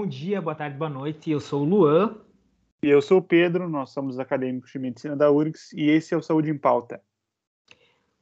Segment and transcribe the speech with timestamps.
[0.00, 1.30] Bom dia, boa tarde, boa noite.
[1.30, 2.16] Eu sou o Luan.
[2.82, 6.16] E eu sou o Pedro, nós somos acadêmicos de medicina da URGS e esse é
[6.16, 7.02] o Saúde em Pauta.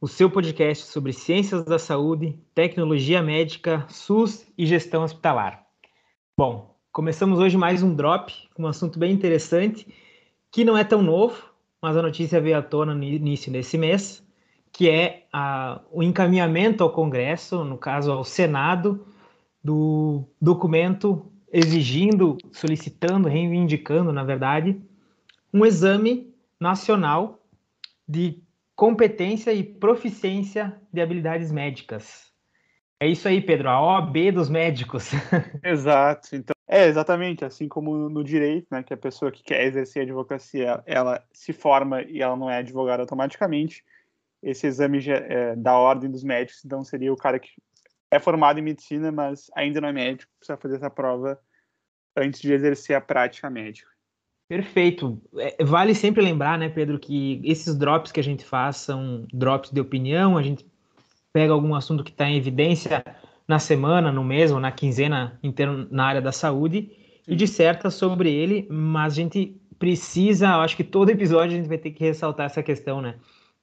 [0.01, 5.65] O seu podcast sobre ciências da saúde, tecnologia médica, SUS e gestão hospitalar.
[6.37, 9.87] Bom, começamos hoje mais um drop um assunto bem interessante,
[10.51, 11.41] que não é tão novo,
[11.81, 14.21] mas a notícia veio à tona no início desse mês,
[14.73, 19.07] que é a, o encaminhamento ao Congresso, no caso ao Senado,
[19.63, 24.81] do documento exigindo, solicitando, reivindicando, na verdade,
[25.53, 27.43] um exame nacional
[28.07, 28.43] de
[28.75, 32.29] competência e proficiência de habilidades médicas.
[33.01, 35.11] É isso aí, Pedro, a OAB dos médicos.
[35.63, 36.35] Exato.
[36.35, 40.05] Então, é exatamente assim como no direito, né, que a pessoa que quer exercer a
[40.05, 43.85] advocacia, ela se forma e ela não é advogada automaticamente.
[44.43, 47.51] Esse exame é, da ordem dos médicos, então seria o cara que
[48.11, 51.39] é formado em medicina, mas ainda não é médico, precisa fazer essa prova
[52.17, 53.89] antes de exercer a prática médica.
[54.49, 55.21] Perfeito.
[55.37, 59.71] É, vale sempre lembrar, né, Pedro, que esses drops que a gente faz são drops
[59.71, 60.67] de opinião, a gente
[61.33, 63.05] pega algum assunto que está em evidência
[63.47, 66.91] na semana, no mês ou na quinzena inteira na área da saúde
[67.27, 71.69] e disserta sobre ele, mas a gente precisa, eu acho que todo episódio a gente
[71.69, 73.17] vai ter que ressaltar essa questão, né?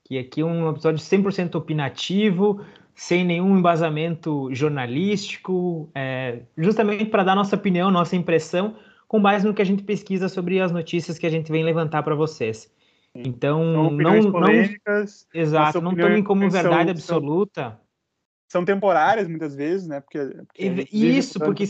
[0.06, 7.36] Que aqui é um episódio 100% opinativo, sem nenhum embasamento jornalístico, é, justamente para dar
[7.36, 8.76] nossa opinião, nossa impressão,
[9.08, 12.04] com base no que a gente pesquisa sobre as notícias que a gente vem levantar
[12.04, 12.72] para vocês.
[13.16, 14.14] Então, não, não,
[15.34, 17.80] exato, não tomem como verdade absoluta.
[18.48, 20.02] São, são, temporárias muitas vezes, né?
[20.02, 21.64] Porque, porque isso, porque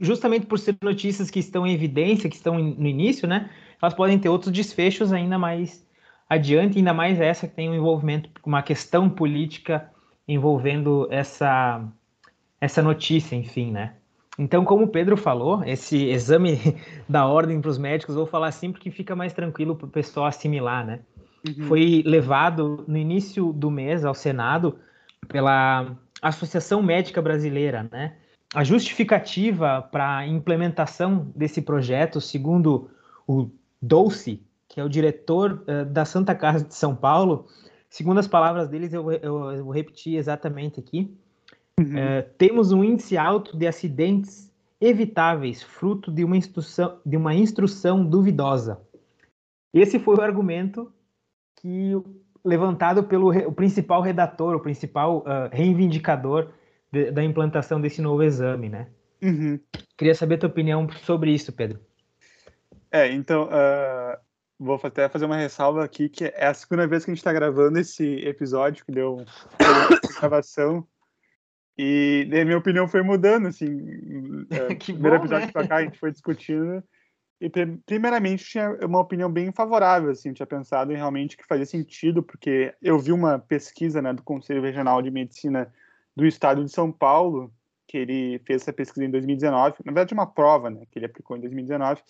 [0.00, 3.50] justamente por ser notícias que estão em evidência, que estão no início, né?
[3.82, 5.85] Elas podem ter outros desfechos ainda mais
[6.28, 9.90] adiante, ainda mais essa que tem um envolvimento, uma questão política
[10.26, 11.84] envolvendo essa,
[12.60, 13.94] essa notícia, enfim, né?
[14.38, 16.58] Então, como o Pedro falou, esse exame
[17.08, 20.26] da ordem para os médicos, vou falar assim porque fica mais tranquilo para o pessoal
[20.26, 21.00] assimilar, né?
[21.46, 21.64] Uhum.
[21.66, 24.78] Foi levado no início do mês ao Senado
[25.28, 28.16] pela Associação Médica Brasileira, né?
[28.54, 32.90] A justificativa para a implementação desse projeto, segundo
[33.26, 33.50] o
[33.80, 34.42] Dolce,
[34.76, 37.46] que é o diretor uh, da Santa Casa de São Paulo,
[37.88, 41.16] segundo as palavras deles, eu, eu, eu vou repetir exatamente aqui.
[41.80, 41.86] Uhum.
[41.86, 48.04] Uh, temos um índice alto de acidentes evitáveis, fruto de uma instrução, de uma instrução
[48.04, 48.78] duvidosa.
[49.72, 50.92] Esse foi o argumento
[51.58, 51.94] que
[52.44, 56.50] levantado pelo o principal redator, o principal uh, reivindicador
[56.92, 58.88] de, da implantação desse novo exame, né?
[59.22, 59.58] Uhum.
[59.96, 61.80] Queria saber a tua opinião sobre isso, Pedro.
[62.92, 64.25] É, então, uh,
[64.58, 67.32] vou até fazer uma ressalva aqui, que é a segunda vez que a gente está
[67.32, 69.24] gravando esse episódio, que deu
[70.20, 70.86] gravação.
[71.78, 74.46] E daí minha opinião foi mudando, assim.
[74.50, 75.52] É, que primeiro bom, episódio né?
[75.52, 76.82] pra cá, a gente foi discutindo.
[77.38, 77.50] E
[77.84, 82.22] primeiramente tinha uma opinião bem favorável, assim, eu tinha pensado em realmente que fazia sentido,
[82.22, 85.70] porque eu vi uma pesquisa né, do Conselho Regional de Medicina
[86.16, 87.52] do Estado de São Paulo,
[87.86, 91.36] que ele fez essa pesquisa em 2019, na verdade uma prova, né, que ele aplicou
[91.36, 92.00] em 2019,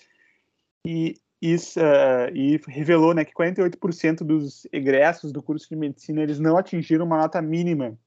[0.87, 1.17] e
[1.53, 6.57] isso, uh, e revelou né, que 48% dos egressos do curso de medicina eles não
[6.57, 7.99] atingiram uma nota mínima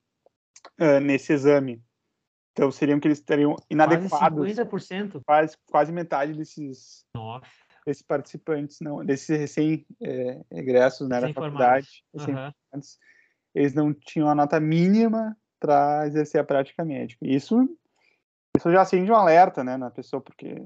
[0.79, 1.81] uh, nesse exame.
[2.51, 4.55] Então seriam que eles estariam inadequados.
[4.69, 5.21] Quase 50%?
[5.25, 7.45] Quase, quase metade desses, Nossa.
[7.85, 12.81] desses participantes, não, desses recém-egressos é, né, da faculdade, uhum.
[13.55, 17.25] eles não tinham a nota mínima para exercer a prática médica.
[17.25, 17.55] Isso,
[18.57, 20.61] isso já acende um alerta né, na pessoa, porque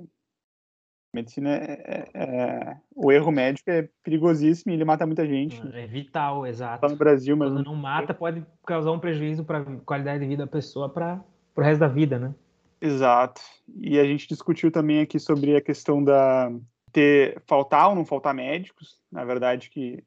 [1.14, 5.62] Medicina é, é, é, o erro médico é perigosíssimo e ele mata muita gente.
[5.74, 6.88] É vital, exato.
[6.90, 10.46] No Brasil, mas quando não mata pode causar um prejuízo para a qualidade de vida
[10.46, 11.24] da pessoa para
[11.56, 12.34] o resto da vida, né?
[12.82, 13.42] Exato.
[13.80, 16.52] E a gente discutiu também aqui sobre a questão da
[16.92, 19.00] ter faltar ou não faltar médicos.
[19.12, 20.04] Na verdade que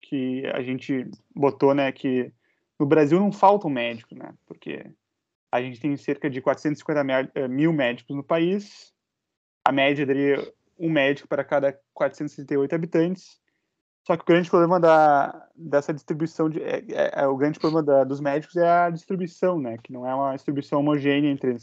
[0.00, 2.32] que a gente botou, né, que
[2.78, 4.32] no Brasil não faltam médicos, né?
[4.46, 4.86] Porque
[5.52, 8.92] a gente tem cerca de 450 eh, mil médicos no país
[9.68, 13.38] a média daria um médico para cada 468 habitantes.
[14.06, 17.82] Só que o grande problema da, dessa distribuição, de, é, é, é o grande problema
[17.82, 19.76] da, dos médicos é a distribuição, né?
[19.82, 21.54] Que não é uma distribuição homogênea entre,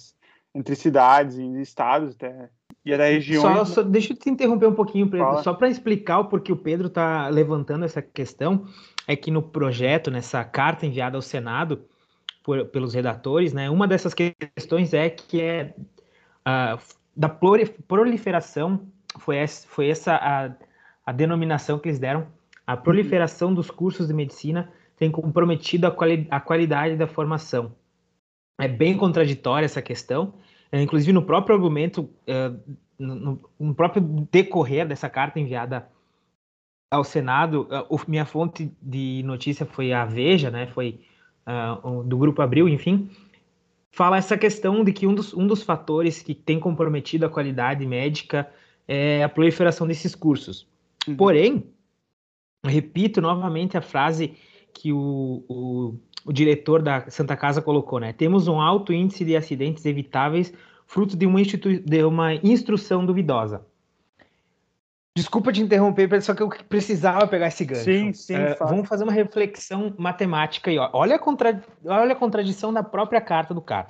[0.53, 2.51] entre cidades e estados até,
[2.85, 3.41] e até regiões.
[3.41, 5.41] Só, só, deixa eu te interromper um pouquinho, Pedro, Fala.
[5.41, 8.67] só para explicar o porquê o Pedro está levantando essa questão,
[9.07, 11.85] é que no projeto, nessa carta enviada ao Senado
[12.43, 15.73] por, pelos redatores, né, uma dessas questões é que é
[16.47, 16.77] uh,
[17.15, 18.87] da proliferação,
[19.19, 20.51] foi essa, foi essa a,
[21.05, 22.27] a denominação que eles deram,
[22.67, 27.75] a proliferação dos cursos de medicina tem comprometido a, quali a qualidade da formação.
[28.59, 30.33] É bem contraditória essa questão,
[30.71, 32.51] É, inclusive, no próprio argumento, é,
[32.97, 34.01] no, no, próprio
[34.31, 35.87] decorrer dessa carta enviada
[36.89, 40.67] ao Senado, a, minha fonte de notícia foi a Veja, né?
[40.67, 41.01] Foi
[41.45, 43.09] uh, do Grupo Abril, enfim,
[43.95, 47.85] fala essa questão de que um dos, um dos fatores que tem comprometido a qualidade
[47.85, 48.51] médica
[48.85, 50.67] é a proliferação desses cursos.
[51.07, 51.15] Uhum.
[51.15, 51.63] Porém,
[52.65, 54.33] repito novamente a frase
[54.73, 55.95] que o, o,
[56.25, 58.11] o, diretor da Santa Casa colocou, né?
[58.11, 60.53] Temos um alto índice de acidentes evitáveis
[60.85, 63.65] fruto de uma, de uma instrução duvidosa.
[65.17, 67.85] Desculpa te interromper, só que eu precisava pegar esse gancho.
[67.85, 68.35] Sim, sim.
[68.35, 70.77] Uh, vamos fazer uma reflexão matemática aí.
[70.77, 70.89] Ó.
[70.91, 71.63] Olha, a contra...
[71.85, 73.89] Olha a contradição da própria carta do cara.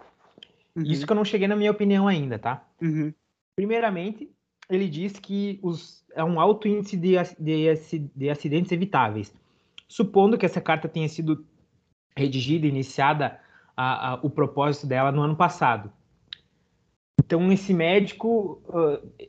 [0.76, 0.84] Uhum.
[0.84, 2.64] Isso que eu não cheguei na minha opinião ainda, tá?
[2.80, 3.12] Uhum.
[3.56, 4.30] Primeiramente,
[4.70, 6.06] ele diz que os...
[6.14, 9.34] é um alto índice de, de, de acidentes evitáveis.
[9.88, 11.44] Supondo que essa carta tenha sido
[12.16, 13.40] redigida, iniciada
[13.76, 15.92] a, a, o propósito dela no ano passado.
[17.20, 19.28] Então, esse médico, uh,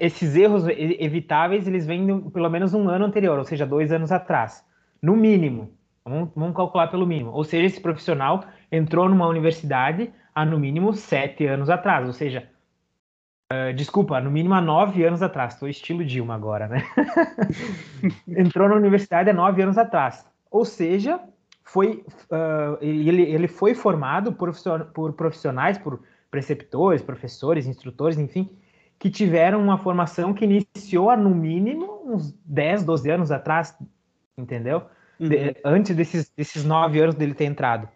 [0.00, 4.64] esses erros evitáveis, eles vêm pelo menos um ano anterior, ou seja, dois anos atrás,
[5.02, 5.76] no mínimo.
[6.04, 7.30] Vamos, vamos calcular pelo mínimo.
[7.32, 12.48] Ou seja, esse profissional entrou numa universidade há no mínimo sete anos atrás, ou seja,
[13.52, 15.54] uh, desculpa, no mínimo há nove anos atrás.
[15.54, 16.84] Estou estilo Dilma agora, né?
[18.28, 20.24] entrou na universidade há nove anos atrás.
[20.50, 21.20] Ou seja,
[21.64, 24.52] foi, uh, ele, ele foi formado por,
[24.92, 28.50] por profissionais, por preceptores, professores, instrutores, enfim,
[29.02, 33.76] que tiveram uma formação que iniciou há, no mínimo, uns 10, 12 anos atrás,
[34.38, 34.84] entendeu?
[35.18, 35.28] Uhum.
[35.28, 37.88] De, antes desses, desses nove anos dele ter entrado.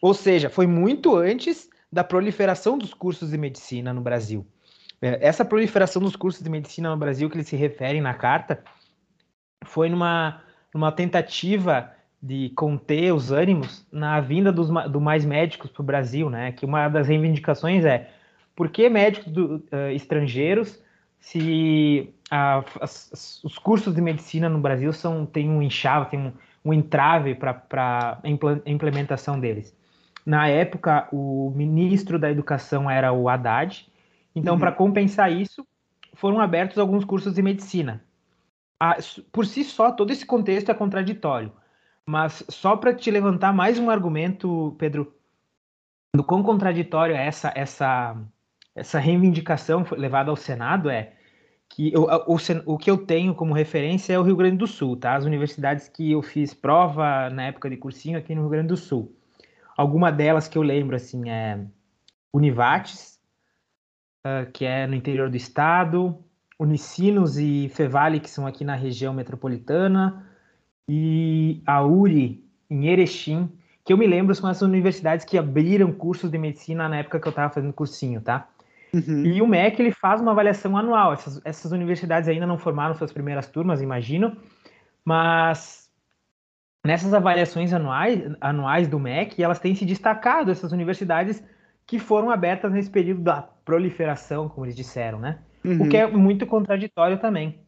[0.00, 4.46] Ou seja, foi muito antes da proliferação dos cursos de medicina no Brasil.
[5.02, 8.62] É, essa proliferação dos cursos de medicina no Brasil que eles se referem na carta
[9.64, 10.40] foi numa,
[10.72, 11.90] numa tentativa
[12.22, 16.52] de conter os ânimos na vinda dos do mais médicos para o Brasil, né?
[16.52, 18.08] Que uma das reivindicações é
[18.54, 20.82] por que médicos do, uh, estrangeiros
[21.20, 26.32] se as, os cursos de medicina no Brasil são tem um enxave, tem um,
[26.64, 28.28] um entrave para a
[28.70, 29.74] implementação deles.
[30.26, 33.86] Na época, o ministro da Educação era o Haddad,
[34.34, 34.60] então, uhum.
[34.60, 35.66] para compensar isso,
[36.14, 38.02] foram abertos alguns cursos de medicina.
[38.80, 38.96] Ah,
[39.30, 41.52] por si só, todo esse contexto é contraditório.
[42.06, 45.14] Mas só para te levantar mais um argumento, Pedro,
[46.14, 48.16] do quão contraditório é essa, essa,
[48.74, 51.12] essa reivindicação levada ao Senado é
[51.68, 52.36] que eu, o,
[52.66, 55.14] o, que eu tenho como referência é o Rio Grande do Sul, tá?
[55.16, 58.76] As universidades que eu fiz prova na época de cursinho aqui no Rio Grande do
[58.76, 59.16] Sul.
[59.76, 61.64] Alguma delas que eu lembro, assim, é
[62.32, 63.18] Univates,
[64.26, 66.16] uh, que é no interior do estado,
[66.58, 70.24] Unicinos e Fevale, que são aqui na região metropolitana,
[70.88, 73.50] e a URI, em Erechim,
[73.84, 77.26] que eu me lembro são essas universidades que abriram cursos de medicina na época que
[77.26, 78.48] eu estava fazendo cursinho, tá?
[78.94, 79.24] Uhum.
[79.24, 81.12] E o MEC ele faz uma avaliação anual.
[81.12, 84.36] Essas, essas universidades ainda não formaram suas primeiras turmas, imagino,
[85.04, 85.90] mas
[86.86, 91.42] nessas avaliações anuais, anuais do MEC, elas têm se destacado, essas universidades
[91.86, 95.40] que foram abertas nesse período da proliferação, como eles disseram, né?
[95.64, 95.82] Uhum.
[95.82, 97.58] O que é muito contraditório também.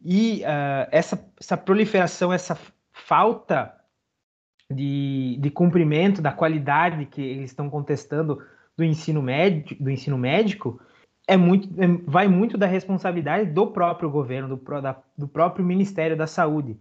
[0.00, 2.56] E uh, essa, essa proliferação, essa
[2.92, 3.74] falta
[4.70, 8.42] de, de cumprimento da qualidade que eles estão contestando
[8.76, 10.80] do ensino médico, do ensino médico
[11.26, 16.16] é muito, é, vai muito da responsabilidade do próprio governo, do, da, do próprio Ministério
[16.16, 16.76] da Saúde.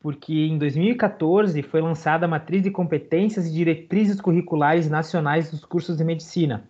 [0.00, 5.96] Porque em 2014 foi lançada a Matriz de Competências e Diretrizes Curriculares Nacionais dos Cursos
[5.96, 6.68] de Medicina.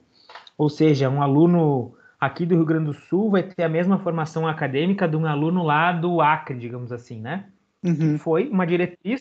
[0.57, 4.47] Ou seja, um aluno aqui do Rio Grande do Sul vai ter a mesma formação
[4.47, 7.47] acadêmica de um aluno lá do Acre, digamos assim, né?
[7.83, 8.19] Uhum.
[8.19, 9.21] Foi uma diretriz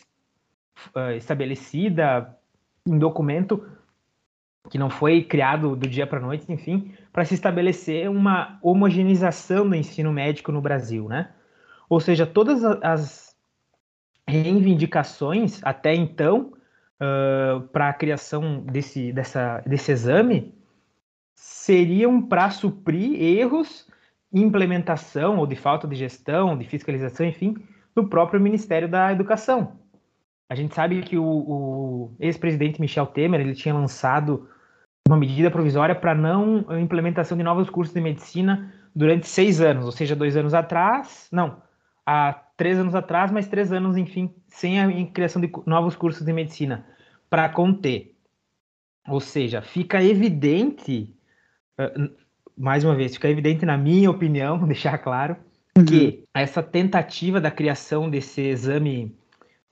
[0.96, 2.34] uh, estabelecida
[2.86, 3.66] em documento
[4.70, 9.68] que não foi criado do dia para a noite, enfim, para se estabelecer uma homogeneização
[9.68, 11.30] do ensino médico no Brasil, né?
[11.88, 13.36] Ou seja, todas as
[14.26, 16.54] reivindicações até então
[16.96, 20.54] uh, para a criação desse, dessa, desse exame
[21.34, 23.86] seriam para suprir erros
[24.32, 27.54] em implementação ou de falta de gestão, de fiscalização, enfim,
[27.94, 29.78] do próprio Ministério da Educação.
[30.48, 34.48] A gente sabe que o, o ex-presidente Michel Temer ele tinha lançado
[35.08, 39.92] uma medida provisória para não implementação de novos cursos de medicina durante seis anos, ou
[39.92, 41.62] seja, dois anos atrás, não,
[42.06, 46.32] há três anos atrás, mas três anos, enfim, sem a criação de novos cursos de
[46.32, 46.86] medicina
[47.28, 48.14] para conter.
[49.08, 51.14] Ou seja, fica evidente
[51.76, 51.92] ah,
[52.56, 55.36] mais uma vez, fica evidente na minha opinião, deixar claro,
[55.76, 55.84] uhum.
[55.84, 59.14] que essa tentativa da criação desse exame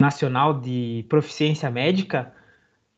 [0.00, 2.32] nacional de proficiência médica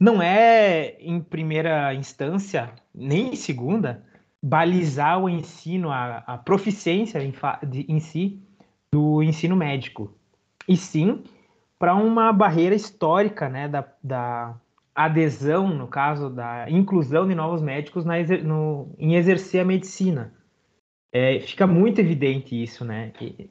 [0.04, 4.04] não é, em primeira instância, nem em segunda,
[4.42, 7.32] balizar o ensino, a, a proficiência em,
[7.66, 8.38] de, em si
[8.92, 10.14] do ensino médico,
[10.68, 11.24] e sim
[11.78, 14.54] para uma barreira histórica né, da, da,
[14.94, 20.34] adesão, no caso da inclusão de novos médicos na, no, em exercer a medicina.
[21.12, 23.12] É, fica muito evidente isso, né?
[23.20, 23.50] E,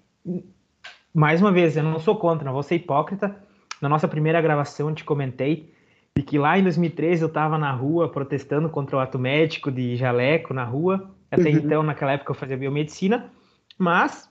[1.14, 3.36] mais uma vez, eu não sou contra, não vou ser hipócrita.
[3.82, 5.73] Na nossa primeira gravação, eu te comentei
[6.16, 9.96] de que lá em 2013 eu estava na rua protestando contra o ato médico de
[9.96, 11.12] jaleco na rua.
[11.32, 11.58] Até uhum.
[11.58, 13.32] então, naquela época, eu fazia biomedicina.
[13.78, 14.30] Mas,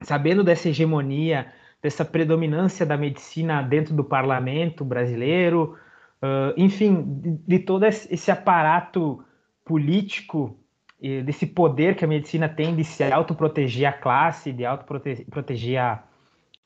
[0.00, 5.76] sabendo dessa hegemonia, dessa predominância da medicina dentro do parlamento brasileiro,
[6.22, 9.22] uh, enfim, de, de, todo esse aparato
[9.62, 10.58] político,
[11.22, 16.02] desse poder que a medicina tem de se autoproteger a classe, de autoproteger a,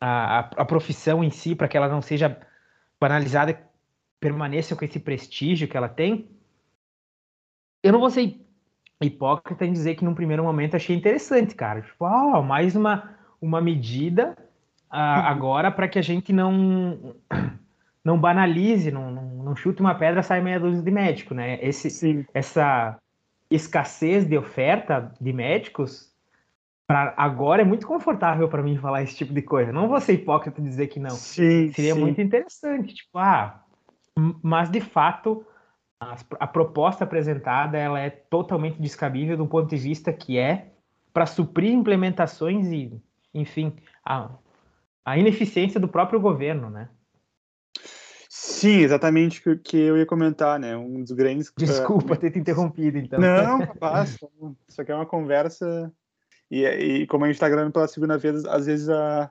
[0.00, 2.38] a, a profissão em si, para que ela não seja
[3.00, 3.67] banalizada
[4.20, 6.28] permaneça com esse prestígio que ela tem.
[7.82, 8.40] Eu não vou ser
[9.00, 11.82] hipócrita em dizer que num primeiro momento achei interessante, cara.
[11.82, 14.36] Tipo, oh, mais uma, uma medida
[14.90, 17.14] uh, agora para que a gente não
[18.04, 21.58] não banalize, não, não, não chute uma pedra sai meia dúzia de médico, né?
[21.62, 22.24] Esse, Sim.
[22.34, 22.98] Essa
[23.50, 26.12] escassez de oferta de médicos,
[26.86, 29.72] para agora é muito confortável para mim falar esse tipo de coisa.
[29.72, 31.10] Não vou ser hipócrita dizer que não.
[31.10, 32.00] Sim, Seria sim.
[32.00, 33.62] muito interessante, tipo, ah,
[34.42, 35.44] mas de fato
[36.00, 40.72] a, a, proposta apresentada ela é totalmente descabível do ponto de vista que é
[41.12, 42.92] para suprir implementações e,
[43.34, 44.30] enfim, a,
[45.04, 46.88] a ineficiência do próprio governo, né?
[48.28, 50.76] Sim, exatamente o que eu ia comentar, né?
[50.76, 51.52] Um dos grandes.
[51.56, 53.18] Desculpa uh, ter te interrompido, então.
[53.18, 54.18] Não, capaz.
[54.68, 55.92] Isso aqui é uma conversa.
[56.50, 59.30] E, e como a gente está gravando pela segunda vez, às vezes a,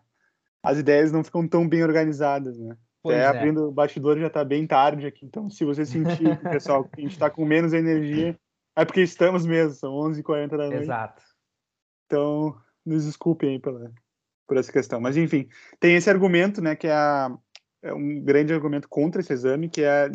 [0.62, 2.76] as ideias não ficam tão bem organizadas, né?
[3.08, 6.84] Pois é, abrindo o bastidor já está bem tarde aqui, então se você sentir, pessoal,
[6.84, 8.38] que a gente está com menos energia,
[8.76, 10.84] é porque estamos mesmo, são 11h40 da noite.
[10.84, 11.24] Exato.
[12.06, 13.92] Então, nos desculpem aí pela,
[14.48, 15.02] por essa questão.
[15.02, 15.50] Mas, enfim,
[15.80, 17.36] tem esse argumento, né, que é a,
[17.82, 20.12] é um grande argumento contra esse exame, que é a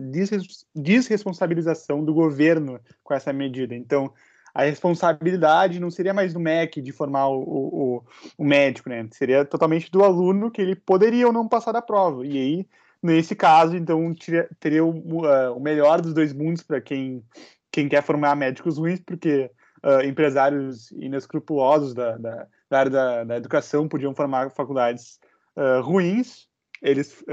[0.74, 3.74] desresponsabilização do governo com essa medida.
[3.74, 4.12] Então,
[4.54, 8.04] a responsabilidade não seria mais do MEC de formar o, o,
[8.36, 9.06] o, médico, né?
[9.12, 12.26] Seria totalmente do aluno que ele poderia ou não passar da prova.
[12.26, 12.68] E aí,
[13.02, 17.24] nesse caso, então, teria, teria o, uh, o melhor dos dois mundos para quem,
[17.70, 19.50] quem quer formar médicos ruins, porque
[19.82, 25.18] uh, empresários inescrupulosos da, da, da área da, da, educação podiam formar faculdades
[25.56, 26.50] uh, ruins
[26.84, 27.24] eles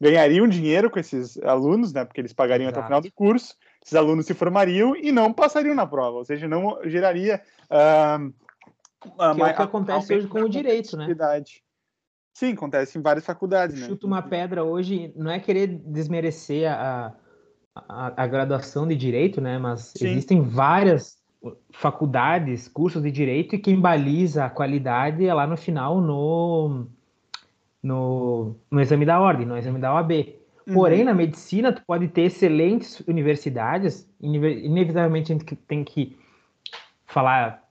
[0.00, 2.04] ganhariam dinheiro com esses alunos, né?
[2.04, 2.80] Porque eles pagariam Exato.
[2.80, 6.24] até o final do curso, esses alunos se formariam e não passariam na prova, ou
[6.24, 7.40] seja, não geraria.
[7.70, 8.34] Uh,
[9.00, 11.06] que é o que acontece hoje com o direito, né?
[12.38, 13.88] Sim, acontece em várias faculdades, né?
[13.88, 17.12] Chuta uma pedra hoje, não é querer desmerecer a,
[17.74, 19.58] a, a graduação de direito, né?
[19.58, 20.06] Mas Sim.
[20.06, 21.18] existem várias
[21.72, 26.86] faculdades, cursos de direito e quem baliza a qualidade é lá no final no
[27.82, 30.12] no, no exame da ordem, no exame da OAB.
[30.64, 30.74] Uhum.
[30.74, 36.16] Porém, na medicina, tu pode ter excelentes universidades, inevitavelmente a gente tem que
[37.04, 37.67] falar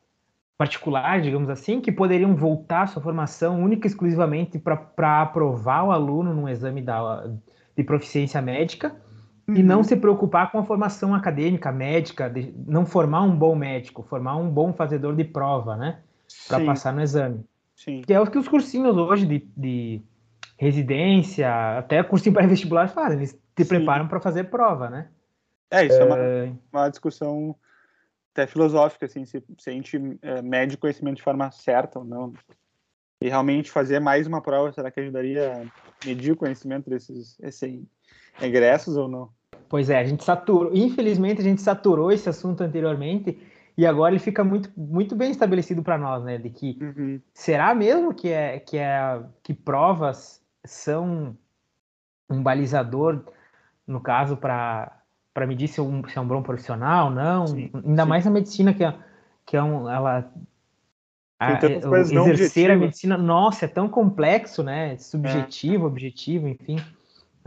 [0.58, 6.34] particular, digamos assim, que poderiam voltar sua formação única e exclusivamente para aprovar o aluno
[6.34, 7.30] num exame da,
[7.76, 8.96] de proficiência médica
[9.48, 9.56] uhum.
[9.56, 9.84] e não uhum.
[9.84, 14.50] se preocupar com a formação acadêmica, médica, de não formar um bom médico, formar um
[14.50, 16.00] bom fazedor de prova, né?
[16.48, 17.46] Para passar no exame.
[17.76, 18.02] Sim.
[18.02, 20.02] Que é o que os cursinhos hoje de, de
[20.58, 23.70] residência, até cursinho para vestibular fazem, eles te Sim.
[23.70, 25.08] preparam para fazer prova, né?
[25.70, 27.56] É, isso é, é uma, uma, discussão
[28.38, 32.34] até filosófica, assim, se, se a gente é, mede conhecimento de forma certa ou não.
[33.20, 37.84] E realmente fazer mais uma prova, será que ajudaria a medir o conhecimento desses, desses
[38.40, 39.30] egressos ou não?
[39.68, 43.42] Pois é, a gente saturou, infelizmente a gente saturou esse assunto anteriormente,
[43.76, 46.38] e agora ele fica muito, muito bem estabelecido para nós, né?
[46.38, 47.22] De que uhum.
[47.34, 51.36] será mesmo que é que é que provas são
[52.30, 53.24] um balizador,
[53.86, 54.97] no caso para
[55.38, 57.46] para medir se, um, se é um bom profissional, não?
[57.46, 58.10] Sim, Ainda sim.
[58.10, 58.92] mais na medicina que é,
[59.46, 60.28] que é um, ela
[61.40, 61.54] a,
[62.32, 64.98] exercer a medicina, nossa, é tão complexo, né?
[64.98, 65.88] Subjetivo, é.
[65.88, 66.78] objetivo, enfim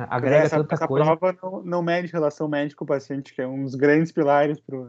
[0.08, 1.16] agrega essa, tanta essa coisa.
[1.16, 4.88] prova não, não mede relação médico-paciente, que é um dos grandes pilares para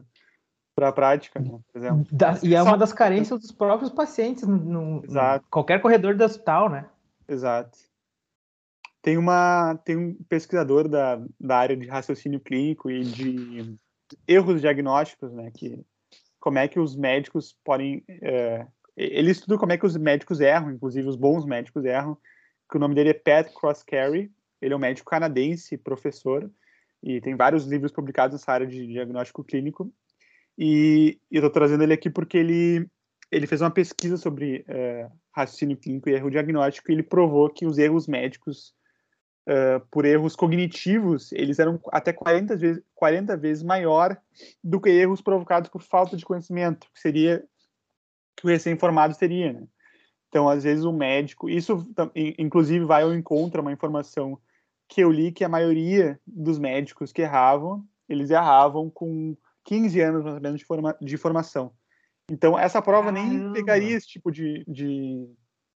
[0.73, 2.05] para a prática, né, por exemplo.
[2.11, 5.03] Da, e é uma das carências dos próprios pacientes no, no
[5.49, 6.85] qualquer corredor do hospital, né?
[7.27, 7.77] Exato.
[9.01, 13.75] Tem, uma, tem um pesquisador da, da área de raciocínio clínico e de
[14.27, 15.51] erros diagnósticos, né?
[15.51, 15.83] Que,
[16.39, 18.03] como é que os médicos podem...
[18.21, 18.65] É,
[18.95, 22.17] ele estuda como é que os médicos erram, inclusive os bons médicos erram,
[22.69, 24.31] que o nome dele é Pat Crosscarry,
[24.61, 26.49] ele é um médico canadense, professor,
[27.01, 29.91] e tem vários livros publicados nessa área de diagnóstico clínico.
[30.57, 32.87] E, e eu estou trazendo ele aqui porque ele,
[33.31, 37.65] ele fez uma pesquisa sobre é, raciocínio clínico e erro diagnóstico e ele provou que
[37.65, 38.73] os erros médicos
[39.51, 44.17] uh, por erros cognitivos, eles eram até 40 vezes, 40 vezes maior
[44.63, 47.43] do que erros provocados por falta de conhecimento, que seria
[48.37, 49.67] que o recém-formado teria, né?
[50.29, 54.39] Então, às vezes o médico, isso inclusive vai ao encontro uma informação
[54.87, 60.23] que eu li que a maioria dos médicos que erravam, eles erravam com 15 anos
[60.23, 61.73] mais ou menos de, forma, de formação.
[62.29, 63.33] Então, essa prova Caramba.
[63.33, 65.27] nem pegaria esse tipo de, de,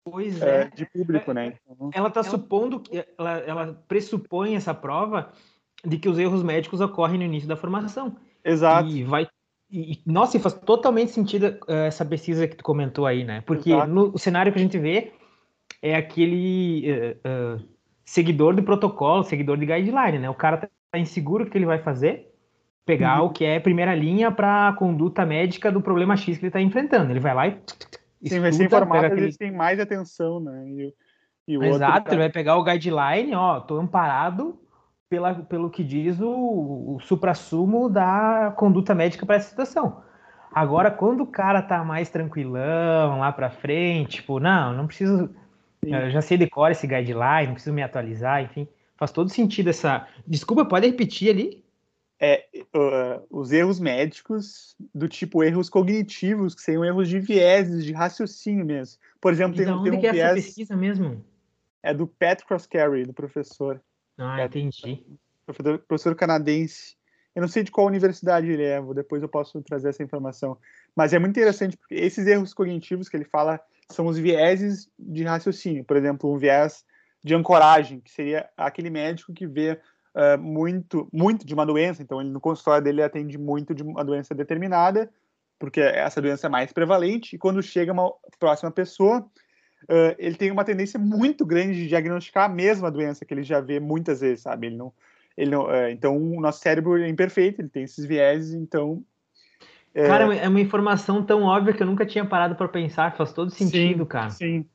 [0.04, 0.62] Pois é.
[0.62, 0.70] é.
[0.76, 1.54] De público, né?
[1.68, 5.32] Então, ela está supondo que ela, ela pressupõe essa prova
[5.84, 8.16] de que os erros médicos ocorrem no início da formação.
[8.44, 8.88] Exato.
[8.88, 9.26] E vai
[9.70, 13.42] e, nossa, e faz totalmente sentido uh, essa pesquisa que tu comentou aí, né?
[13.46, 13.90] Porque Exato.
[13.90, 15.12] no o cenário que a gente vê
[15.82, 17.68] é aquele uh, uh,
[18.04, 20.30] seguidor de protocolo, seguidor de guideline, né?
[20.30, 22.32] O cara tá, tá inseguro o que ele vai fazer,
[22.86, 23.26] pegar uhum.
[23.26, 26.60] o que é primeira linha para a conduta médica do problema X que ele está
[26.60, 27.10] enfrentando.
[27.10, 27.58] Ele vai lá e
[28.28, 29.22] Sim, vai ser informado, aquele...
[29.22, 30.64] eles têm mais atenção, né?
[30.66, 30.94] E,
[31.48, 32.12] e o Exato, outro...
[32.12, 34.58] ele vai pegar o guideline, ó, tô amparado
[35.08, 40.02] pela, pelo que diz o, o supra-sumo da conduta médica para essa situação.
[40.52, 45.28] Agora, quando o cara tá mais tranquilão lá para frente, tipo, não, não preciso,
[45.82, 50.06] eu já sei decorar esse guideline, não preciso me atualizar, enfim, faz todo sentido essa.
[50.26, 51.63] Desculpa, pode repetir ali?
[52.74, 58.64] Uh, os erros médicos do tipo erros cognitivos, que seriam erros de vieses, de raciocínio
[58.64, 58.98] mesmo.
[59.20, 60.26] Por exemplo, tem, onde um que é viés...
[60.26, 61.24] essa pesquisa mesmo?
[61.82, 63.80] É do Pat Crosscarry, do professor.
[64.18, 65.04] Ah, é, entendi.
[65.46, 66.96] Professor, professor canadense.
[67.34, 70.56] Eu não sei de qual universidade ele é, depois eu posso trazer essa informação.
[70.94, 75.24] Mas é muito interessante, porque esses erros cognitivos que ele fala são os vieses de
[75.24, 75.84] raciocínio.
[75.84, 76.84] Por exemplo, um viés
[77.22, 79.80] de ancoragem, que seria aquele médico que vê
[80.14, 84.04] uh, muito, muito de uma doença, então ele, no consultório dele atende muito de uma
[84.04, 85.10] doença determinada,
[85.58, 90.50] porque essa doença é mais prevalente, e quando chega uma próxima pessoa, uh, ele tem
[90.50, 94.42] uma tendência muito grande de diagnosticar a mesma doença que ele já vê muitas vezes,
[94.42, 94.68] sabe?
[94.68, 94.92] Ele não,
[95.36, 99.02] ele não, uh, então, o nosso cérebro é imperfeito, ele tem esses vieses, então...
[99.94, 100.08] É...
[100.08, 103.52] Cara, é uma informação tão óbvia que eu nunca tinha parado para pensar, faz todo
[103.52, 104.30] sentido, sim, cara.
[104.30, 104.66] Sim,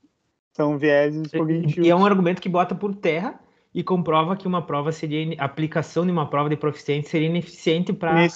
[0.53, 1.85] são vieses cognitivos.
[1.85, 3.37] E é um argumento que bota por terra
[3.73, 7.93] e comprova que uma prova seria a aplicação de uma prova de proficiência seria ineficiente
[7.93, 8.27] para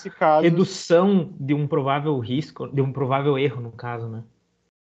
[0.42, 4.24] redução de um provável risco, de um provável erro no caso, né?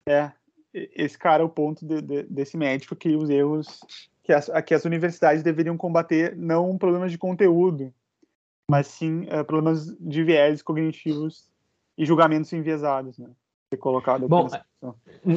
[0.07, 0.31] É,
[0.73, 3.81] esse cara é o ponto de, de, desse médico que os erros
[4.23, 7.93] que as, que as universidades deveriam combater não problemas de conteúdo,
[8.69, 11.49] mas sim uh, problemas de viés cognitivos
[11.97, 13.29] e julgamentos enviesados, né?
[13.79, 14.47] Colocado Bom,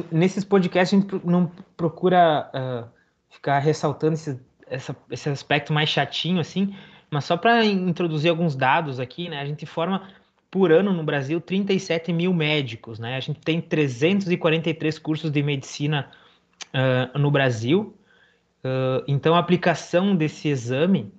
[0.09, 2.89] nesses podcasts a gente não procura uh,
[3.29, 4.39] ficar ressaltando esses
[4.71, 6.73] essa, esse aspecto mais chatinho, assim,
[7.11, 9.41] mas só para introduzir alguns dados aqui, né?
[9.41, 10.07] A gente forma
[10.49, 13.17] por ano no Brasil 37 mil médicos, né?
[13.17, 16.09] A gente tem 343 cursos de medicina
[16.73, 17.95] uh, no Brasil.
[18.63, 21.11] Uh, então, a aplicação desse exame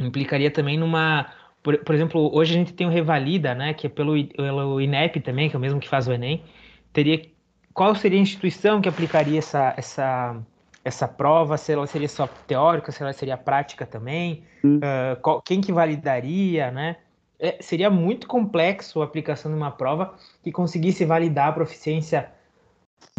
[0.00, 1.32] implicaria também numa.
[1.62, 3.74] Por, por, exemplo, hoje a gente tem o Revalida, né?
[3.74, 6.42] Que é pelo, pelo INEP também, que é o mesmo que faz o Enem.
[6.92, 7.22] Teria,
[7.72, 10.40] qual seria a instituição que aplicaria essa, essa
[10.84, 15.60] essa prova, se ela seria só teórica, se ela seria prática também, uh, qual, quem
[15.60, 16.96] que validaria, né?
[17.40, 22.30] É, seria muito complexo a aplicação de uma prova que conseguisse validar a proficiência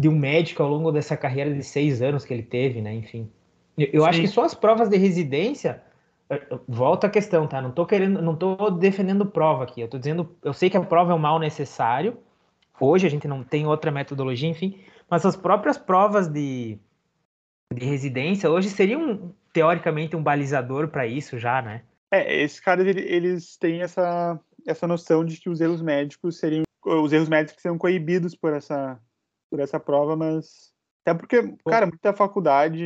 [0.00, 2.94] de um médico ao longo dessa carreira de seis anos que ele teve, né?
[2.94, 3.30] Enfim,
[3.76, 5.82] eu, eu acho que só as provas de residência
[6.66, 7.60] volta a questão, tá?
[7.60, 9.80] Não tô querendo, não tô defendendo prova aqui.
[9.80, 12.16] Eu tô dizendo, eu sei que a prova é um mal necessário.
[12.80, 16.78] Hoje a gente não tem outra metodologia, enfim, mas as próprias provas de
[17.74, 21.82] de residência hoje seria um, teoricamente um balizador para isso já, né?
[22.10, 27.12] É, esses caras eles têm essa essa noção de que os erros médicos seriam os
[27.12, 29.00] erros médicos seriam coibidos por essa
[29.50, 32.84] por essa prova, mas até porque, cara, muita faculdade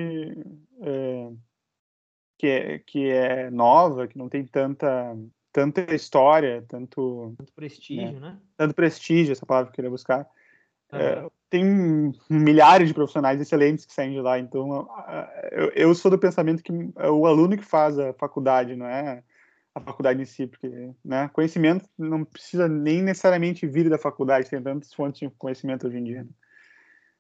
[0.83, 1.31] é,
[2.39, 5.17] que é que é nova, que não tem tanta
[5.53, 8.33] tanta história, tanto tanto prestígio, né?
[8.33, 8.41] né?
[8.57, 10.27] Tanto prestígio, essa palavra que eu queria buscar.
[10.93, 10.99] Uhum.
[10.99, 14.89] É, tem milhares de profissionais excelentes que saem de lá, então
[15.51, 19.23] eu, eu, sou do pensamento que é o aluno que faz a faculdade, não é
[19.75, 24.63] a faculdade em si, porque né, conhecimento não precisa nem necessariamente vir da faculdade, tem
[24.63, 26.23] tantas fontes de conhecimento hoje em dia.
[26.23, 26.31] Né?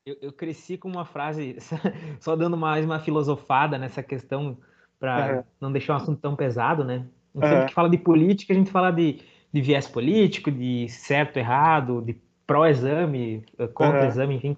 [0.07, 1.57] Eu, eu, cresci com uma frase,
[2.21, 4.57] só dando mais uma filosofada nessa questão,
[4.99, 5.45] para uhum.
[5.61, 7.07] não deixar um assunto tão pesado, né?
[7.33, 7.67] Sempre uhum.
[7.67, 9.21] que fala de política, a gente fala de,
[9.53, 14.57] de viés político, de certo, errado, de pró-exame, eh, contra-exame, enfim.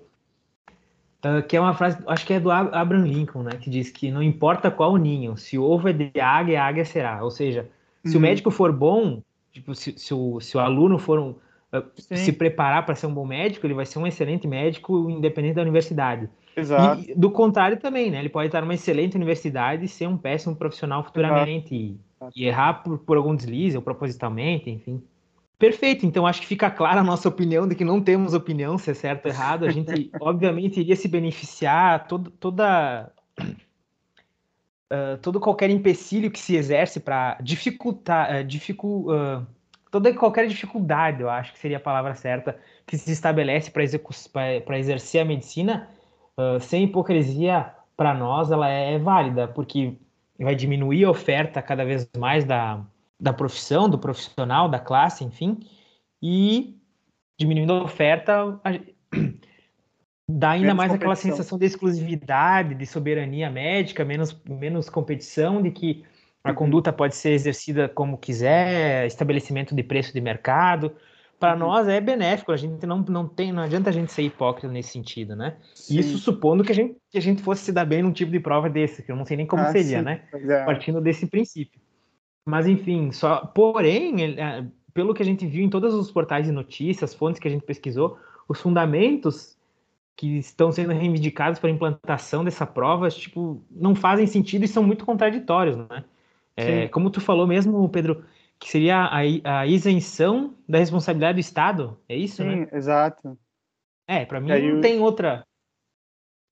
[1.27, 3.53] uh, que é uma frase, acho que é do Abraham Lincoln, né?
[3.61, 7.23] Que diz que não importa qual ninho, se o ovo é de águia, águia será.
[7.23, 7.69] Ou seja,
[8.03, 8.19] se uhum.
[8.19, 9.21] o médico for bom,
[9.53, 11.35] tipo, se, se, o, se o aluno for um,
[11.71, 15.57] uh, se preparar para ser um bom médico, ele vai ser um excelente médico, independente
[15.57, 16.31] da universidade.
[16.57, 17.03] Exato.
[17.07, 18.21] E do contrário também, né?
[18.21, 22.01] Ele pode estar numa excelente universidade e ser um péssimo profissional futuramente e,
[22.35, 25.03] e, errar por, por algum deslize ou propositalmente, enfim.
[25.63, 28.91] Perfeito, então acho que fica clara a nossa opinião de que não temos opinião se
[28.91, 29.65] é certo ou errado.
[29.65, 33.13] A gente, obviamente, iria se beneficiar todo, toda.
[34.93, 39.47] Uh, todo qualquer empecilho que se exerce para dificultar, uh, dificul, uh,
[39.89, 45.21] toda qualquer dificuldade, eu acho que seria a palavra certa, que se estabelece para exercer
[45.21, 45.89] a medicina,
[46.61, 49.95] sem hipocrisia, para nós ela é, é, válida, porque
[50.41, 52.85] vai diminuir a oferta cada vez mais da,
[53.23, 55.61] da profissão, do profissional, da classe, enfim,
[56.21, 56.77] e
[57.39, 58.73] diminuindo a oferta, a,
[60.29, 65.71] dá ainda menos mais aquela sensação de exclusividade, de soberania médica, menos, menos competição, de
[65.71, 66.05] que
[66.43, 66.57] a uhum.
[66.57, 70.93] conduta pode ser exercida como quiser, estabelecimento de preço de mercado
[71.43, 71.59] para uhum.
[71.59, 72.53] nós é benéfico.
[72.53, 75.57] A gente não, não tem, não adianta a gente ser hipócrita nesse sentido, né?
[75.75, 75.99] Sim.
[75.99, 78.39] Isso supondo que a, gente, que a gente fosse se dar bem num tipo de
[78.39, 80.05] prova desse, que eu não sei nem como ah, seria, sim.
[80.05, 80.23] né?
[80.33, 80.65] É.
[80.65, 81.81] Partindo desse princípio.
[82.47, 83.47] Mas enfim, só.
[83.47, 87.49] Porém, é, pelo que a gente viu em todos os portais de notícias, fontes que
[87.49, 89.57] a gente pesquisou, os fundamentos
[90.17, 94.83] que estão sendo reivindicados para a implantação dessa prova, tipo, não fazem sentido e são
[94.83, 96.05] muito contraditórios, né?
[96.55, 98.25] É, como tu falou mesmo, Pedro,
[98.59, 102.69] que seria a, a isenção da responsabilidade do Estado, é isso, Sim, né?
[102.73, 103.39] exato.
[104.07, 105.47] É, para mim daí não tem outra.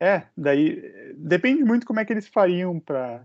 [0.01, 3.25] É, daí depende muito como é que eles fariam para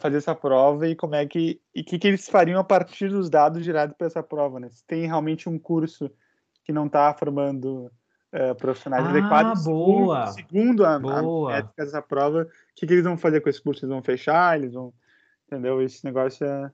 [0.00, 3.28] fazer essa prova e como é que e que que eles fariam a partir dos
[3.28, 4.68] dados gerados para essa prova, né?
[4.70, 6.10] Se tem realmente um curso
[6.64, 7.90] que não está formando
[8.32, 10.26] uh, profissionais ah, adequados, boa.
[10.28, 11.52] segundo, a, boa.
[11.52, 13.84] a ética dessa prova, o que, que eles vão fazer com esse curso?
[13.84, 14.56] Eles vão fechar?
[14.56, 14.92] Eles vão,
[15.46, 15.82] entendeu?
[15.82, 16.70] Esse negócio é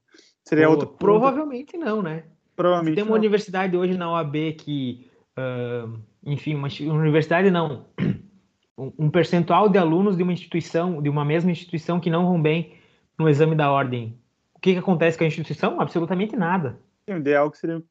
[0.49, 0.87] Seria Pô, outro.
[0.87, 2.25] Provavelmente não, né?
[2.57, 2.95] Provavelmente.
[2.95, 3.19] Tem uma não.
[3.19, 7.85] universidade hoje na OAB que, uh, enfim, uma, uma, universidade não,
[8.77, 12.78] um percentual de alunos de uma instituição, de uma mesma instituição que não vão bem
[13.19, 14.19] no exame da ordem.
[14.55, 15.81] O que, que acontece com a instituição?
[15.81, 16.79] Absolutamente nada.
[17.09, 17.83] O ideal que seria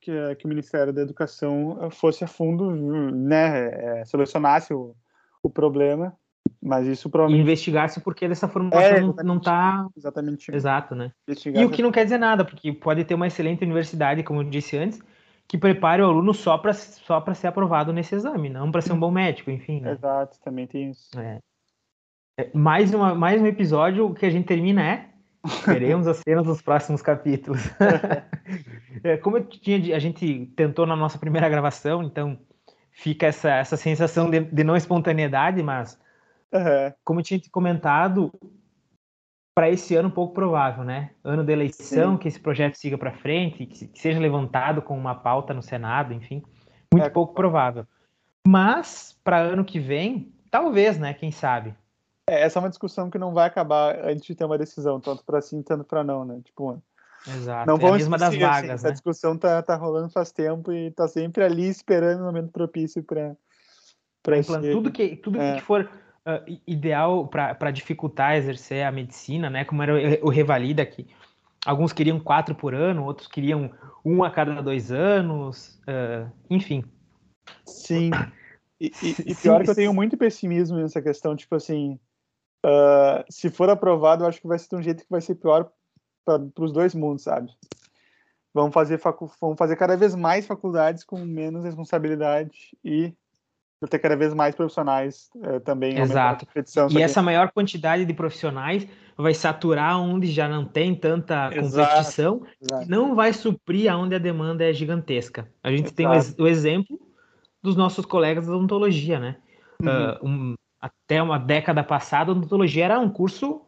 [0.00, 4.94] que, que o Ministério da Educação fosse a fundo, né, é, solucionasse o,
[5.42, 6.16] o problema
[6.64, 7.40] mas isso provavelmente.
[7.40, 9.86] E investigar-se porque dessa formação é, não está.
[9.94, 10.50] Exatamente.
[10.54, 11.12] Exato, né?
[11.54, 14.44] E o que não quer dizer nada, porque pode ter uma excelente universidade, como eu
[14.44, 14.98] disse antes,
[15.46, 18.98] que prepare o aluno só para só ser aprovado nesse exame, não para ser um
[18.98, 19.80] bom médico, enfim.
[19.80, 19.92] Né?
[19.92, 21.18] Exato, também tem isso.
[21.20, 21.38] É.
[22.38, 25.08] É, mais, uma, mais um episódio, o que a gente termina é.
[25.66, 27.60] Veremos as cenas dos próximos capítulos.
[29.04, 32.38] é, como eu tinha, a gente tentou na nossa primeira gravação, então
[32.90, 35.98] fica essa, essa sensação de, de não espontaneidade, mas
[36.54, 36.92] Uhum.
[37.04, 38.32] Como eu tinha comentado,
[39.56, 41.10] para esse ano pouco provável, né?
[41.24, 42.18] Ano da eleição, Sim.
[42.18, 46.14] que esse projeto siga para frente, que, que, seja levantado com uma pauta no Senado,
[46.14, 46.44] enfim,
[46.92, 47.84] muito é, pouco provável.
[48.46, 51.12] Mas para ano que vem, talvez, né?
[51.12, 51.74] Quem sabe?
[52.28, 55.24] É, essa é uma discussão que não vai acabar antes de ter uma decisão, tanto
[55.24, 56.40] para sim, tanto para não, né?
[56.44, 56.82] Tipo,
[57.26, 57.66] Exato.
[57.66, 58.90] Não é a mesma das assim, vagas, assim, né?
[58.90, 63.02] A discussão tá, tá rolando faz tempo e tá sempre ali esperando o momento propício
[63.02, 63.34] para
[64.22, 65.56] para tudo que tudo é.
[65.56, 65.82] que for
[66.26, 69.64] uh, ideal para dificultar exercer a medicina, né?
[69.64, 71.06] Como era o, o Revalida que
[71.64, 73.70] alguns queriam quatro por ano, outros queriam
[74.04, 76.84] um a cada dois anos, uh, enfim.
[77.64, 78.10] Sim.
[78.80, 81.98] E, e, e pior sim, que eu tenho muito pessimismo nessa questão, tipo assim,
[82.64, 85.34] uh, se for aprovado, eu acho que vai ser de um jeito que vai ser
[85.36, 85.70] pior
[86.24, 87.50] para os dois mundos, sabe?
[88.52, 93.12] Vamos fazer, facu vamos fazer cada vez mais faculdades com menos responsabilidade e
[93.88, 95.98] ter cada vez mais profissionais é, também.
[95.98, 96.46] Exato.
[96.90, 102.88] E essa maior quantidade de profissionais vai saturar onde já não tem tanta competição exato,
[102.88, 105.48] não vai suprir aonde a demanda é gigantesca.
[105.62, 105.96] A gente exato.
[105.96, 106.98] tem o, o, exemplo
[107.62, 109.36] dos nossos colegas da odontologia, né?
[109.82, 109.88] Uhum.
[109.88, 113.62] Uh, um, até uma década passada, a odontologia era um curso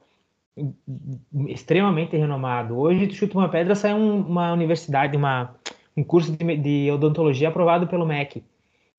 [1.48, 2.76] extremamente renomado.
[2.76, 5.54] Hoje, chuta uma pedra, sai um, uma universidade, uma,
[5.96, 8.44] um curso de, de odontologia aprovado pelo MEC.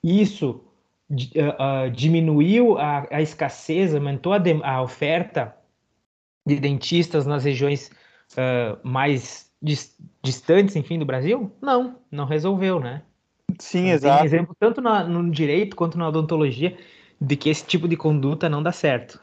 [0.04, 0.64] Isso
[1.12, 5.56] uh, diminuiu a, a, escassez, aumentou a, de, a, oferta
[6.44, 7.92] de dentistas nas regiões
[8.32, 11.52] uh, mais dis, distantes, enfim, do Brasil?
[11.62, 13.04] Não, não resolveu, né?
[13.60, 14.18] Sim, exato.
[14.18, 16.76] Tem exemplo tanto na, no direito quanto na odontologia
[17.20, 19.20] de que esse tipo de conduta não dá certo.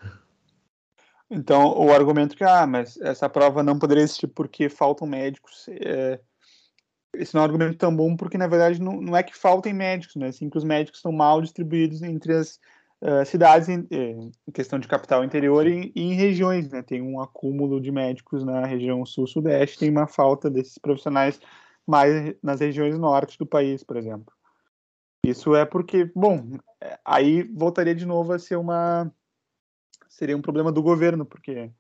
[1.30, 6.20] Então, o argumento que, ah, mas essa prova não poderia existir porque faltam médicos, é,
[7.16, 9.72] esse não é um argumento tão bom porque, na verdade, não, não é que faltem
[9.72, 10.28] médicos, né?
[10.28, 12.58] Assim, que os médicos estão mal distribuídos entre as
[13.00, 16.82] uh, cidades em, em, questão de capital interior e, e, em regiões, né?
[16.82, 21.40] Tem um acúmulo de médicos na região sul-sudeste, tem uma falta desses profissionais
[21.86, 24.33] mais nas regiões norte do país, por exemplo.
[25.24, 26.58] Isso é porque, bom,
[27.04, 29.10] aí voltaria de novo a ser uma
[30.08, 31.70] seria um problema do governo, porque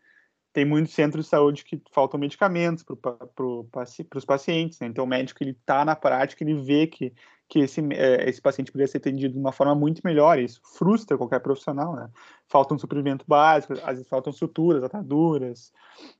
[0.52, 3.68] tem muitos centros de saúde que faltam medicamentos para pro,
[4.14, 4.86] os pacientes, né?
[4.86, 7.12] então o médico ele está na prática, ele vê que,
[7.48, 11.18] que esse, é, esse paciente poderia ser atendido de uma forma muito melhor, isso frustra
[11.18, 12.08] qualquer profissional, né?
[12.48, 15.72] Faltam suprimento básico, às vezes faltam suturas, ataduras,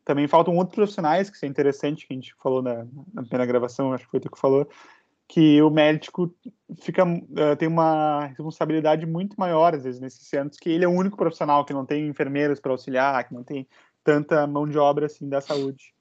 [0.05, 3.47] também faltam outros profissionais, que isso é interessante, que a gente falou na, na primeira
[3.47, 4.69] gravação, acho que foi tu que falou,
[5.29, 6.35] que o médico
[6.81, 10.93] fica uh, tem uma responsabilidade muito maior às vezes nesses centros que ele é o
[10.93, 13.67] único profissional que não tem enfermeiros para auxiliar que não tem
[14.05, 15.95] tanta mão de obra assim da saúde.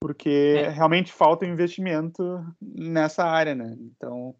[0.00, 0.68] Porque é.
[0.68, 3.74] realmente falta investimento nessa área, né?
[3.80, 4.34] Então,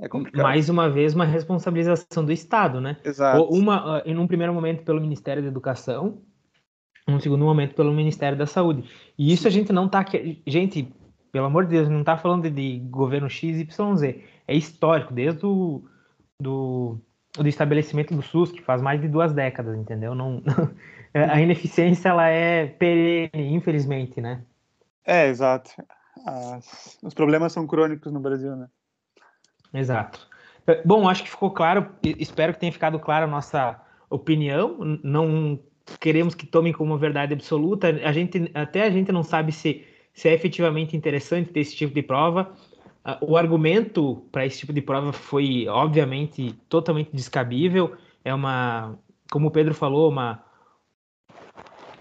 [0.00, 0.42] é complicado.
[0.42, 2.96] Mais uma vez, uma responsabilização do Estado, né?
[3.04, 3.44] Exato.
[3.44, 6.22] Uma, ah, em um primeiro momento pelo Ministério da Educação,
[7.06, 8.88] um segundo momento pelo Ministério da Saúde.
[9.18, 10.04] E isso a gente não tá...
[10.46, 10.94] Gente,
[11.32, 14.22] pelo amor de Deus, não tá falando de, governo X, Y, Z.
[14.46, 15.82] É histórico, desde o
[16.38, 16.98] do,
[17.34, 20.14] do estabelecimento do SUS, que faz mais de duas décadas, entendeu?
[20.14, 20.42] Não,
[21.14, 24.42] a ineficiência ela é perene, infelizmente, né?
[25.04, 25.70] É, exato.
[26.26, 28.68] As, os problemas são crônicos no Brasil, né?
[29.72, 30.28] Exato.
[30.66, 34.76] É, bom, acho que ficou claro, espero que tenha ficado clara a nossa opinião.
[35.02, 35.58] Não
[35.98, 37.88] queremos que tomem como verdade absoluta.
[37.88, 41.94] A gente, até a gente não sabe se, se é efetivamente interessante ter esse tipo
[41.94, 42.54] de prova.
[43.20, 47.96] O argumento para esse tipo de prova foi, obviamente, totalmente descabível.
[48.24, 48.98] É uma,
[49.30, 50.44] como o Pedro falou, uma,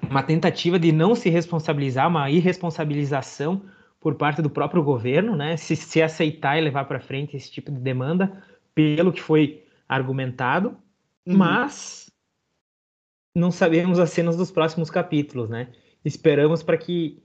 [0.07, 3.63] uma tentativa de não se responsabilizar, uma irresponsabilização
[3.99, 5.55] por parte do próprio governo, né?
[5.57, 8.43] Se, se aceitar e levar para frente esse tipo de demanda,
[8.75, 10.77] pelo que foi argumentado,
[11.25, 11.37] uhum.
[11.37, 12.11] mas
[13.33, 15.69] não sabemos as cenas dos próximos capítulos, né?
[16.03, 17.21] Esperamos para que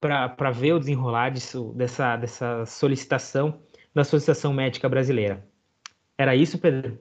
[0.00, 3.62] para ver o desenrolar disso, dessa, dessa solicitação
[3.94, 5.46] da Associação Médica Brasileira.
[6.16, 6.98] Era isso, Pedro?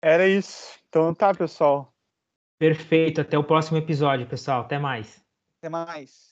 [0.00, 0.78] Era isso.
[0.88, 1.92] Então tá, pessoal.
[2.58, 3.20] Perfeito.
[3.20, 4.62] Até o próximo episódio, pessoal.
[4.62, 5.24] Até mais.
[5.58, 6.29] Até mais.